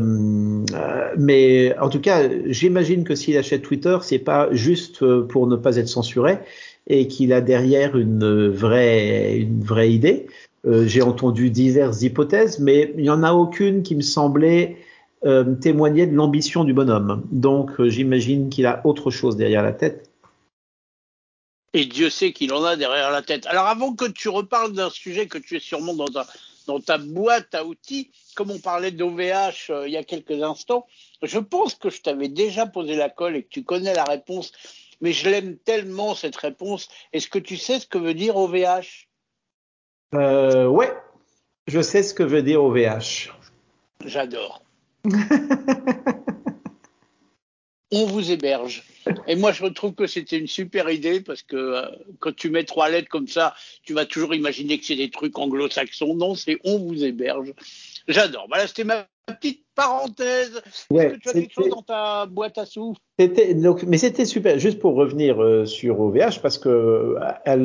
euh, 0.73 1.13
mais 1.19 1.77
en 1.77 1.89
tout 1.89 2.01
cas, 2.01 2.23
j'imagine 2.47 3.03
que 3.03 3.13
s'il 3.13 3.37
achète 3.37 3.61
Twitter, 3.61 3.99
c'est 4.01 4.17
pas 4.17 4.47
juste 4.51 5.05
pour 5.27 5.45
ne 5.45 5.55
pas 5.55 5.75
être 5.75 5.87
censuré 5.87 6.39
et 6.87 7.07
qu'il 7.07 7.31
a 7.33 7.41
derrière 7.41 7.95
une 7.99 8.49
vraie, 8.49 9.37
une 9.37 9.61
vraie 9.61 9.91
idée. 9.91 10.25
J'ai 10.65 11.03
entendu 11.03 11.51
diverses 11.51 12.01
hypothèses, 12.01 12.57
mais 12.57 12.91
il 12.97 13.03
n'y 13.03 13.11
en 13.11 13.21
a 13.21 13.33
aucune 13.33 13.83
qui 13.83 13.95
me 13.95 14.01
semblait 14.01 14.77
euh, 15.25 15.55
témoignait 15.55 16.07
de 16.07 16.15
l'ambition 16.15 16.63
du 16.63 16.73
bonhomme. 16.73 17.23
Donc 17.31 17.79
euh, 17.79 17.89
j'imagine 17.89 18.49
qu'il 18.49 18.65
a 18.65 18.81
autre 18.85 19.09
chose 19.11 19.35
derrière 19.35 19.63
la 19.63 19.73
tête. 19.73 20.09
Et 21.73 21.85
Dieu 21.85 22.09
sait 22.09 22.33
qu'il 22.33 22.53
en 22.53 22.63
a 22.63 22.75
derrière 22.75 23.11
la 23.11 23.21
tête. 23.21 23.45
Alors 23.47 23.67
avant 23.67 23.93
que 23.93 24.05
tu 24.05 24.29
reparles 24.29 24.73
d'un 24.73 24.89
sujet 24.89 25.27
que 25.27 25.37
tu 25.37 25.57
es 25.57 25.59
sûrement 25.59 25.93
dans 25.93 26.07
ta, 26.07 26.25
dans 26.67 26.79
ta 26.79 26.97
boîte 26.97 27.55
à 27.55 27.65
outils, 27.65 28.11
comme 28.35 28.51
on 28.51 28.59
parlait 28.59 28.91
d'OVH 28.91 29.71
euh, 29.71 29.87
il 29.87 29.93
y 29.93 29.97
a 29.97 30.03
quelques 30.03 30.43
instants, 30.43 30.85
je 31.23 31.39
pense 31.39 31.75
que 31.75 31.89
je 31.89 32.01
t'avais 32.01 32.29
déjà 32.29 32.67
posé 32.67 32.95
la 32.95 33.09
colle 33.09 33.35
et 33.35 33.43
que 33.43 33.49
tu 33.49 33.63
connais 33.63 33.93
la 33.93 34.03
réponse, 34.03 34.51
mais 35.01 35.13
je 35.13 35.29
l'aime 35.29 35.57
tellement 35.57 36.13
cette 36.15 36.35
réponse. 36.35 36.89
Est-ce 37.13 37.27
que 37.27 37.39
tu 37.39 37.57
sais 37.57 37.79
ce 37.79 37.87
que 37.87 37.97
veut 37.97 38.13
dire 38.13 38.37
OVH 38.37 39.07
euh, 40.13 40.67
Ouais, 40.67 40.93
je 41.67 41.81
sais 41.81 42.03
ce 42.03 42.13
que 42.13 42.23
veut 42.23 42.43
dire 42.43 42.63
OVH. 42.63 43.33
J'adore. 44.05 44.61
On 47.91 48.05
vous 48.05 48.31
héberge. 48.31 48.83
Et 49.27 49.35
moi, 49.35 49.51
je 49.51 49.65
trouve 49.65 49.93
que 49.93 50.07
c'était 50.07 50.37
une 50.37 50.47
super 50.47 50.89
idée 50.89 51.21
parce 51.21 51.41
que 51.41 51.55
euh, 51.55 51.85
quand 52.19 52.35
tu 52.35 52.49
mets 52.49 52.65
trois 52.65 52.89
lettres 52.89 53.09
comme 53.09 53.27
ça, 53.27 53.53
tu 53.83 53.93
vas 53.93 54.05
toujours 54.05 54.35
imaginer 54.35 54.77
que 54.77 54.85
c'est 54.85 54.95
des 54.95 55.09
trucs 55.09 55.37
anglo-saxons. 55.37 56.15
Non, 56.15 56.35
c'est 56.35 56.57
on 56.63 56.79
vous 56.79 57.03
héberge. 57.03 57.53
J'adore. 58.07 58.45
Voilà, 58.49 58.67
c'était 58.67 58.83
ma 58.83 59.07
petite 59.25 59.63
parenthèse. 59.75 60.61
Est-ce 60.65 61.13
que 61.13 61.19
tu 61.19 61.29
as 61.29 61.33
quelque 61.33 61.53
chose 61.53 61.69
dans 61.69 61.81
ta 61.81 62.25
boîte 62.25 62.57
à 62.57 62.65
donc, 63.55 63.83
mais 63.83 63.97
c'était 63.97 64.25
super. 64.25 64.59
Juste 64.59 64.79
pour 64.79 64.95
revenir 64.95 65.41
euh, 65.41 65.65
sur 65.65 65.99
OVH, 65.99 66.41
parce 66.41 66.57
que 66.57 67.15
à 67.45 67.55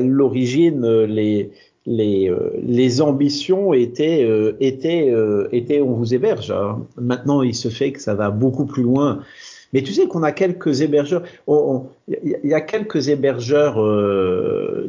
l'origine, 0.00 1.04
les 1.04 1.50
les, 1.86 2.30
euh, 2.30 2.52
les 2.62 3.00
ambitions 3.00 3.74
étaient, 3.74 4.24
euh, 4.24 4.56
étaient, 4.60 5.10
euh, 5.10 5.48
étaient 5.52 5.80
on 5.80 5.92
vous 5.92 6.14
héberge. 6.14 6.50
Hein. 6.50 6.80
Maintenant, 6.96 7.42
il 7.42 7.54
se 7.54 7.68
fait 7.68 7.92
que 7.92 8.00
ça 8.00 8.14
va 8.14 8.30
beaucoup 8.30 8.66
plus 8.66 8.82
loin. 8.82 9.20
Mais 9.72 9.82
tu 9.82 9.94
sais 9.94 10.06
qu'on 10.06 10.22
a 10.22 10.32
quelques 10.32 10.82
hébergeurs. 10.82 11.22
Il 11.48 12.38
y 12.44 12.52
a 12.52 12.60
quelques 12.60 13.08
hébergeurs 13.08 13.80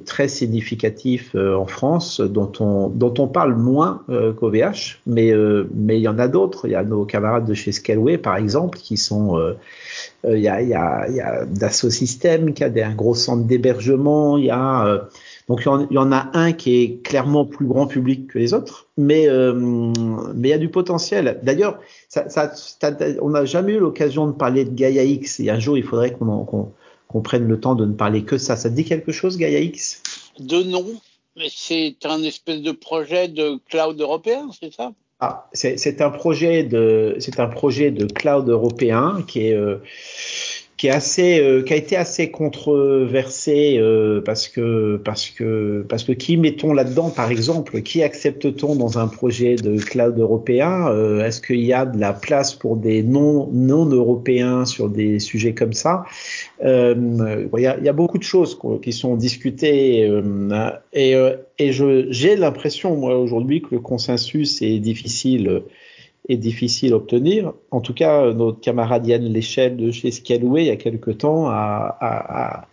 très 0.03 0.27
significatifs 0.27 1.35
en 1.35 1.65
France 1.65 2.19
dont 2.19 2.51
on, 2.59 2.89
dont 2.89 3.13
on 3.17 3.29
parle 3.29 3.55
moins 3.55 4.03
qu'OVH, 4.09 4.99
mais 5.07 5.31
mais 5.73 5.99
il 5.99 6.01
y 6.01 6.07
en 6.09 6.19
a 6.19 6.27
d'autres. 6.27 6.67
Il 6.67 6.71
y 6.71 6.75
a 6.75 6.83
nos 6.83 7.05
camarades 7.05 7.45
de 7.45 7.53
chez 7.53 7.71
Scaleway, 7.71 8.17
par 8.17 8.35
exemple, 8.35 8.77
qui 8.77 8.97
sont 8.97 9.39
il 10.27 10.39
y 10.39 10.49
a 10.49 10.61
il 10.61 10.67
y 10.67 10.73
a 10.73 11.05
il 11.07 11.15
y 11.15 11.21
a 11.21 11.45
Dassault 11.45 11.89
Systèmes 11.89 12.53
qui 12.53 12.65
a 12.65 12.67
un 12.85 12.93
gros 12.93 13.15
centre 13.15 13.45
d'hébergement. 13.45 14.37
Il 14.37 14.43
y 14.43 14.51
a 14.51 15.07
donc 15.49 15.61
il 15.65 15.93
y, 15.93 15.97
en, 15.97 16.11
a 16.11 16.29
un 16.33 16.53
qui 16.53 16.81
est 16.81 17.03
clairement 17.03 17.45
plus 17.45 17.65
grand 17.65 17.85
public 17.85 18.27
que 18.27 18.39
les 18.39 18.53
autres, 18.53 18.87
mais 18.97 19.27
euh, 19.27 19.53
mais 19.53 20.47
il 20.47 20.51
y 20.51 20.53
a 20.53 20.57
du 20.57 20.69
potentiel. 20.69 21.39
D'ailleurs, 21.43 21.79
ça, 22.07 22.29
ça, 22.29 22.53
on 23.21 23.31
n'a 23.31 23.43
jamais 23.43 23.73
eu 23.73 23.79
l'occasion 23.79 24.27
de 24.27 24.31
parler 24.31 24.63
de 24.63 24.71
Gaia 24.71 25.03
X. 25.03 25.39
Et 25.41 25.49
un 25.49 25.59
jour, 25.59 25.77
il 25.77 25.83
faudrait 25.83 26.13
qu'on 26.13 26.71
qu'on 27.07 27.21
prenne 27.21 27.47
le 27.47 27.59
temps 27.59 27.75
de 27.75 27.85
ne 27.85 27.93
parler 27.93 28.23
que 28.23 28.37
ça. 28.37 28.55
Ça 28.55 28.69
te 28.69 28.75
dit 28.75 28.85
quelque 28.85 29.11
chose, 29.11 29.37
Gaia 29.37 29.59
X? 29.59 30.01
De 30.39 30.63
nom, 30.63 30.85
mais 31.35 31.47
c'est 31.49 31.97
un 32.05 32.23
espèce 32.23 32.61
de 32.61 32.71
projet 32.71 33.27
de 33.27 33.59
cloud 33.69 33.99
européen, 33.99 34.49
c'est 34.59 34.73
ça? 34.73 34.93
Ah, 35.19 35.47
c'est 35.53 36.01
un 36.01 36.09
projet 36.09 36.63
de 36.63 37.15
c'est 37.19 37.39
un 37.39 37.47
projet 37.47 37.91
de 37.91 38.05
cloud 38.05 38.49
européen 38.49 39.23
qui 39.25 39.47
est 39.47 39.53
euh, 39.53 39.77
qui 40.77 40.87
est 40.87 40.91
assez, 40.91 41.39
euh, 41.39 41.61
qui 41.61 41.73
a 41.73 41.75
été 41.75 41.95
assez 41.95 42.31
controversé 42.31 43.77
euh, 43.77 44.21
parce 44.21 44.47
que 44.47 44.97
parce 44.97 45.29
que 45.29 45.85
parce 45.87 46.03
que 46.03 46.11
qui 46.11 46.35
mettons 46.35 46.73
là-dedans, 46.73 47.09
par 47.09 47.31
exemple, 47.31 47.81
qui 47.81 48.01
accepte-t-on 48.01 48.75
dans 48.75 48.97
un 48.97 49.07
projet 49.07 49.55
de 49.55 49.77
cloud 49.77 50.17
européen? 50.17 50.87
Euh, 50.89 51.25
Est-ce 51.25 51.41
qu'il 51.41 51.63
y 51.63 51.73
a 51.73 51.85
de 51.85 51.99
la 51.99 52.13
place 52.13 52.55
pour 52.55 52.75
des 52.75 53.03
non 53.03 53.49
non 53.51 53.85
européens 53.85 54.65
sur 54.65 54.89
des 54.89 55.19
sujets 55.19 55.53
comme 55.53 55.73
ça? 55.73 56.05
Il 56.61 57.49
y 57.57 57.67
a, 57.67 57.77
y, 57.79 57.89
a, 57.89 57.93
beaucoup 57.93 58.17
de 58.17 58.23
choses 58.23 58.57
qui 58.81 58.93
sont 58.93 59.15
discutées 59.15 60.09
et 60.93 61.15
et 61.59 61.71
je 61.71 62.07
j'ai 62.09 62.35
l'impression 62.35 62.95
moi 62.95 63.17
aujourd'hui 63.17 63.61
que 63.61 63.67
le 63.71 63.79
consensus 63.79 64.61
est 64.61 64.79
difficile 64.79 65.61
est 66.29 66.37
difficile 66.37 66.93
à 66.93 66.97
obtenir. 66.97 67.53
En 67.71 67.81
tout 67.81 67.93
cas, 67.93 68.31
notre 68.33 68.59
camarade 68.59 69.05
Yann 69.05 69.23
Léchelle 69.23 69.77
de 69.77 69.91
chez 69.91 70.11
Scalway, 70.11 70.63
il 70.63 70.67
y 70.67 70.71
a 70.71 70.75
quelque 70.75 71.11
temps, 71.11 71.47
a, 71.47 72.67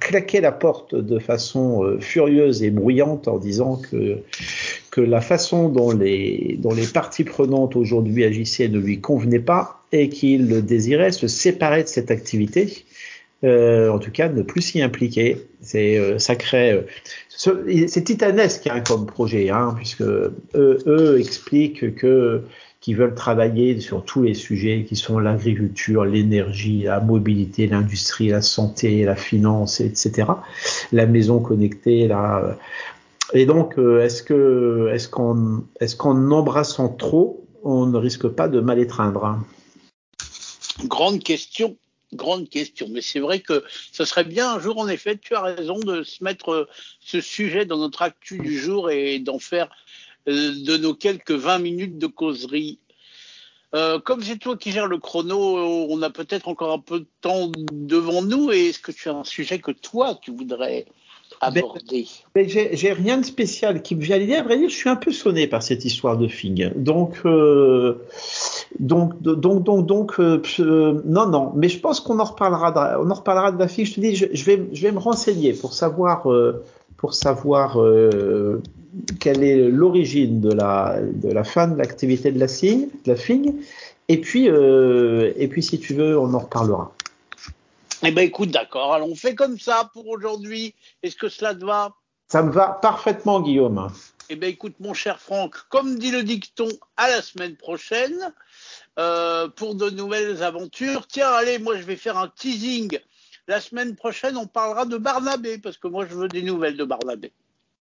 claqué 0.00 0.40
la 0.40 0.50
porte 0.50 0.96
de 0.96 1.20
façon 1.20 1.84
euh, 1.84 2.00
furieuse 2.00 2.64
et 2.64 2.70
bruyante 2.70 3.28
en 3.28 3.38
disant 3.38 3.76
que, 3.76 4.18
que 4.90 5.00
la 5.00 5.20
façon 5.20 5.68
dont 5.68 5.92
les, 5.92 6.56
dont 6.58 6.74
les 6.74 6.88
parties 6.88 7.22
prenantes 7.22 7.76
aujourd'hui 7.76 8.24
agissaient 8.24 8.66
ne 8.66 8.80
lui 8.80 9.00
convenait 9.00 9.38
pas 9.38 9.84
et 9.92 10.08
qu'il 10.08 10.64
désirait 10.66 11.12
se 11.12 11.28
séparer 11.28 11.84
de 11.84 11.88
cette 11.88 12.10
activité. 12.10 12.84
Euh, 13.44 13.88
en 13.90 13.98
tout 13.98 14.10
cas, 14.10 14.28
ne 14.28 14.42
plus 14.42 14.62
s'y 14.62 14.82
impliquer. 14.82 15.36
C'est 15.60 15.96
euh, 15.96 16.18
sacré. 16.18 16.72
Euh, 16.72 17.86
c'est 17.86 18.02
titanesque 18.02 18.66
hein, 18.66 18.80
comme 18.80 19.06
projet, 19.06 19.50
hein, 19.50 19.74
puisque 19.76 20.02
eux 20.02 21.16
expliquent 21.20 21.94
que 21.94 22.42
qui 22.88 22.94
veulent 22.94 23.14
travailler 23.14 23.78
sur 23.80 24.02
tous 24.02 24.22
les 24.22 24.32
sujets 24.32 24.86
qui 24.88 24.96
sont 24.96 25.18
l'agriculture, 25.18 26.06
l'énergie, 26.06 26.84
la 26.84 27.00
mobilité, 27.00 27.66
l'industrie, 27.66 28.28
la 28.28 28.40
santé, 28.40 29.04
la 29.04 29.14
finance, 29.14 29.82
etc. 29.82 30.26
La 30.90 31.04
maison 31.04 31.38
connectée, 31.38 32.08
la... 32.08 32.56
Et 33.34 33.44
donc, 33.44 33.78
euh, 33.78 34.02
est-ce 34.02 34.22
que, 34.22 34.88
est-ce 34.90 35.06
qu'en, 35.06 35.64
est-ce 35.80 35.96
qu'en 35.96 36.30
embrassant 36.30 36.88
trop, 36.88 37.44
on 37.62 37.84
ne 37.84 37.98
risque 37.98 38.26
pas 38.26 38.48
de 38.48 38.60
mal 38.60 38.78
étreindre? 38.78 39.38
Grande 40.84 41.22
question. 41.22 41.76
Grande 42.14 42.48
question, 42.48 42.86
mais 42.90 43.02
c'est 43.02 43.20
vrai 43.20 43.40
que 43.40 43.64
ce 43.92 44.06
serait 44.06 44.24
bien 44.24 44.54
un 44.54 44.60
jour, 44.60 44.78
en 44.78 44.88
effet, 44.88 45.18
tu 45.18 45.34
as 45.34 45.42
raison 45.42 45.78
de 45.78 46.02
se 46.04 46.24
mettre 46.24 46.52
euh, 46.52 46.68
ce 47.00 47.20
sujet 47.20 47.66
dans 47.66 47.76
notre 47.76 48.00
actu 48.00 48.38
du 48.38 48.58
jour 48.58 48.90
et 48.90 49.18
d'en 49.18 49.38
faire 49.38 49.68
de 50.26 50.76
nos 50.76 50.94
quelques 50.94 51.32
20 51.32 51.58
minutes 51.58 51.98
de 51.98 52.06
causerie. 52.06 52.78
Euh, 53.74 53.98
comme 53.98 54.22
c'est 54.22 54.38
toi 54.38 54.56
qui 54.56 54.72
gères 54.72 54.86
le 54.86 54.98
chrono, 54.98 55.36
on 55.90 56.00
a 56.00 56.10
peut-être 56.10 56.48
encore 56.48 56.72
un 56.72 56.78
peu 56.78 57.00
de 57.00 57.06
temps 57.20 57.50
devant 57.72 58.22
nous. 58.22 58.50
Et 58.50 58.68
est-ce 58.68 58.78
que 58.78 58.92
tu 58.92 59.08
as 59.08 59.14
un 59.14 59.24
sujet 59.24 59.58
que 59.58 59.72
toi, 59.72 60.18
tu 60.20 60.30
voudrais 60.30 60.86
aborder? 61.42 62.06
J'ai 62.34 62.92
rien 62.92 63.18
de 63.18 63.26
spécial 63.26 63.82
qui 63.82 63.94
me 63.94 64.00
vient 64.00 64.16
à 64.16 64.18
l'idée. 64.18 64.36
À 64.36 64.42
vrai 64.42 64.56
dire, 64.56 64.70
je 64.70 64.74
suis 64.74 64.88
un 64.88 64.96
peu 64.96 65.12
sonné 65.12 65.46
par 65.46 65.62
cette 65.62 65.84
histoire 65.84 66.16
de 66.16 66.28
Fing. 66.28 66.72
Donc, 66.76 67.18
euh, 67.26 68.02
donc, 68.78 69.20
donc, 69.20 69.62
donc, 69.62 69.84
donc, 69.84 70.18
non, 70.18 71.26
non. 71.26 71.52
Mais 71.54 71.68
je 71.68 71.78
pense 71.78 72.00
qu'on 72.00 72.20
en 72.20 72.24
reparlera. 72.24 72.72
De, 72.72 73.04
on 73.04 73.10
en 73.10 73.14
reparlera 73.14 73.52
de 73.52 73.58
la 73.58 73.68
Fing. 73.68 73.84
Je 73.84 73.94
te 73.94 74.00
dis, 74.00 74.16
je, 74.16 74.44
vais, 74.44 74.66
je 74.72 74.80
vais 74.82 74.92
me 74.92 74.98
renseigner 74.98 75.52
pour 75.52 75.74
savoir, 75.74 76.26
pour 76.98 77.14
savoir 77.14 77.78
quelle 79.20 79.42
est 79.42 79.68
l'origine 79.68 80.40
de 80.40 80.52
la, 80.52 80.98
de 81.00 81.32
la 81.32 81.44
fin 81.44 81.68
de 81.68 81.78
l'activité 81.78 82.30
de 82.32 82.38
la 82.38 82.48
cygne, 82.48 82.88
de 83.04 83.12
la 83.12 83.16
figue, 83.16 83.54
et 84.08 84.20
puis, 84.20 84.48
euh, 84.48 85.32
et 85.36 85.48
puis 85.48 85.62
si 85.62 85.78
tu 85.78 85.94
veux, 85.94 86.18
on 86.18 86.32
en 86.34 86.38
reparlera. 86.38 86.92
Eh 88.02 88.10
ben 88.10 88.22
écoute, 88.22 88.50
d'accord. 88.50 88.94
Alors 88.94 89.08
on 89.08 89.14
fait 89.14 89.34
comme 89.34 89.58
ça 89.58 89.90
pour 89.92 90.08
aujourd'hui. 90.08 90.74
Est-ce 91.02 91.16
que 91.16 91.28
cela 91.28 91.54
te 91.54 91.64
va? 91.64 91.92
Ça 92.28 92.42
me 92.42 92.50
va 92.50 92.78
parfaitement, 92.80 93.40
Guillaume. 93.40 93.90
Eh 94.30 94.36
ben 94.36 94.48
écoute, 94.50 94.74
mon 94.80 94.94
cher 94.94 95.20
Franck, 95.20 95.56
comme 95.68 95.98
dit 95.98 96.10
le 96.10 96.22
dicton, 96.22 96.68
à 96.96 97.08
la 97.08 97.22
semaine 97.22 97.56
prochaine 97.56 98.32
euh, 98.98 99.48
pour 99.48 99.74
de 99.74 99.90
nouvelles 99.90 100.42
aventures. 100.42 101.06
Tiens, 101.06 101.30
allez, 101.30 101.58
moi 101.58 101.76
je 101.76 101.82
vais 101.82 101.96
faire 101.96 102.16
un 102.16 102.28
teasing. 102.28 102.98
La 103.48 103.60
semaine 103.60 103.96
prochaine, 103.96 104.36
on 104.36 104.46
parlera 104.46 104.84
de 104.84 104.98
Barnabé 104.98 105.56
parce 105.56 105.78
que 105.78 105.88
moi 105.88 106.06
je 106.08 106.14
veux 106.14 106.28
des 106.28 106.42
nouvelles 106.42 106.76
de 106.76 106.84
Barnabé. 106.84 107.32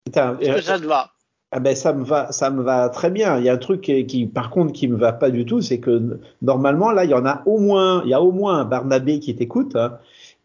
Est-ce 0.08 0.55
que 0.55 0.62
ça 0.62 0.79
te 0.79 0.86
va 0.86 1.12
ah 1.53 1.60
ben 1.60 1.75
ça 1.75 1.91
me 1.91 2.05
va, 2.05 2.31
ça 2.31 2.50
me 2.50 2.63
va 2.63 2.88
très 2.88 3.10
bien. 3.10 3.38
Il 3.38 3.43
y 3.43 3.50
a 3.50 3.53
un 3.53 3.58
truc 3.58 3.81
qui, 3.81 4.25
par 4.25 4.51
contre, 4.51 4.72
qui 4.72 4.88
me 4.88 4.96
va 4.96 5.12
pas 5.12 5.29
du 5.29 5.46
tout, 5.46 5.62
c'est 5.62 5.81
que 5.81 6.17
normalement 6.41 6.91
là, 6.91 7.03
il 7.03 7.12
y 7.12 7.13
en 7.13 7.25
a 7.25 7.43
au 7.46 7.58
moins, 7.58 8.03
il 8.05 8.10
y 8.10 8.13
a 8.13 8.22
au 8.22 8.31
moins 8.31 8.60
un 8.60 8.63
Barnabé 8.63 9.20
qui 9.20 9.36
t'écoute 9.36 9.75
hein, 9.75 9.98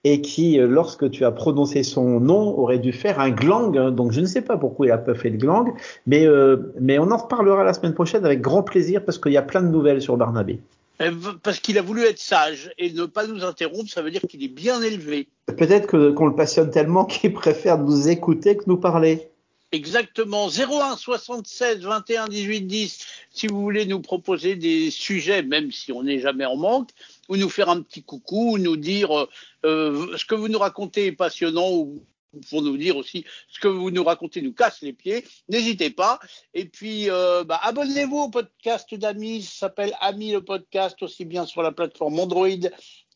et 0.02 0.20
qui, 0.20 0.58
euh, 0.58 0.66
lorsque 0.66 1.08
tu 1.10 1.24
as 1.24 1.30
prononcé 1.30 1.84
son 1.84 2.18
nom, 2.18 2.58
aurait 2.58 2.80
dû 2.80 2.92
faire 2.92 3.20
un 3.20 3.30
glang. 3.30 3.78
Hein. 3.78 3.92
donc 3.92 4.10
je 4.10 4.20
ne 4.20 4.26
sais 4.26 4.42
pas 4.42 4.56
pourquoi 4.56 4.86
il 4.86 4.90
a 4.90 4.98
pas 4.98 5.14
fait 5.14 5.30
le 5.30 5.36
glang, 5.36 5.72
mais 6.08 6.26
euh, 6.26 6.74
mais 6.80 6.98
on 6.98 7.12
en 7.12 7.16
reparlera 7.16 7.62
la 7.62 7.72
semaine 7.72 7.94
prochaine 7.94 8.24
avec 8.24 8.40
grand 8.40 8.64
plaisir 8.64 9.04
parce 9.04 9.18
qu'il 9.18 9.32
y 9.32 9.36
a 9.36 9.42
plein 9.42 9.62
de 9.62 9.68
nouvelles 9.68 10.02
sur 10.02 10.16
Barnabé. 10.16 10.58
Eh, 11.00 11.10
parce 11.42 11.60
qu'il 11.60 11.78
a 11.78 11.82
voulu 11.82 12.04
être 12.04 12.18
sage 12.18 12.72
et 12.78 12.90
ne 12.90 13.04
pas 13.04 13.26
nous 13.26 13.44
interrompre, 13.44 13.90
ça 13.90 14.02
veut 14.02 14.10
dire 14.10 14.22
qu'il 14.22 14.42
est 14.42 14.48
bien 14.48 14.82
élevé. 14.82 15.28
Peut-être 15.46 15.86
qu'on 16.12 16.26
le 16.26 16.34
passionne 16.34 16.70
tellement 16.70 17.04
qu'il 17.04 17.32
préfère 17.32 17.78
nous 17.78 18.08
écouter 18.08 18.56
que 18.56 18.64
nous 18.66 18.78
parler. 18.78 19.28
Exactement. 19.72 20.48
01 20.48 20.96
76 20.96 21.80
21 21.80 22.28
18 22.28 22.62
10 22.62 23.06
si 23.30 23.46
vous 23.46 23.60
voulez 23.60 23.84
nous 23.84 24.00
proposer 24.00 24.54
des 24.56 24.90
sujets, 24.90 25.42
même 25.42 25.72
si 25.72 25.92
on 25.92 26.04
n'est 26.04 26.20
jamais 26.20 26.46
en 26.46 26.56
manque, 26.56 26.90
ou 27.28 27.36
nous 27.36 27.50
faire 27.50 27.68
un 27.68 27.82
petit 27.82 28.02
coucou, 28.02 28.52
ou 28.52 28.58
nous 28.58 28.76
dire 28.76 29.16
euh, 29.16 29.28
euh, 29.64 30.16
ce 30.16 30.24
que 30.24 30.34
vous 30.34 30.48
nous 30.48 30.58
racontez 30.58 31.06
est 31.06 31.12
passionnant, 31.12 31.70
ou 31.70 32.02
pour 32.50 32.62
nous 32.62 32.76
dire 32.76 32.96
aussi 32.96 33.24
ce 33.48 33.60
que 33.60 33.68
vous 33.68 33.90
nous 33.90 34.04
racontez 34.04 34.42
nous 34.42 34.52
casse 34.52 34.82
les 34.82 34.92
pieds. 34.92 35.24
N'hésitez 35.48 35.90
pas. 35.90 36.18
Et 36.54 36.66
puis, 36.66 37.10
euh, 37.10 37.44
bah, 37.44 37.60
abonnez-vous 37.62 38.18
au 38.18 38.28
podcast 38.30 38.94
d'Ami. 38.94 39.42
Ça 39.42 39.66
s'appelle 39.66 39.94
Ami 40.00 40.32
le 40.32 40.42
podcast, 40.42 41.02
aussi 41.02 41.24
bien 41.24 41.46
sur 41.46 41.62
la 41.62 41.72
plateforme 41.72 42.18
Android 42.18 42.48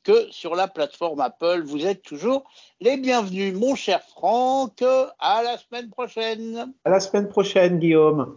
que 0.03 0.31
sur 0.31 0.55
la 0.55 0.69
plateforme 0.69 1.21
Apple. 1.21 1.62
Vous 1.65 1.87
êtes 1.87 2.03
toujours 2.03 2.45
les 2.81 2.97
bienvenus, 2.97 3.55
mon 3.55 3.75
cher 3.75 4.03
Franck. 4.03 4.83
À 5.19 5.43
la 5.43 5.59
semaine 5.59 5.91
prochaine. 5.91 6.73
À 6.85 6.91
la 6.91 7.00
semaine 7.00 7.29
prochaine, 7.29 7.79
Guillaume. 7.79 8.27